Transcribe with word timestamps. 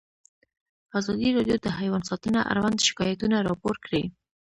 ازادي 0.99 1.29
راډیو 1.37 1.57
د 1.61 1.67
حیوان 1.79 2.01
ساتنه 2.09 2.39
اړوند 2.51 2.77
شکایتونه 2.87 3.35
راپور 3.47 3.75
کړي. 3.85 4.03